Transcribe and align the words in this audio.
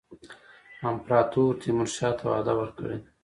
امپراطور 0.89 1.51
تیمورشاه 1.61 2.11
ته 2.19 2.23
وعده 2.29 2.53
ورکړې 2.59 2.97
ده. 3.01 3.07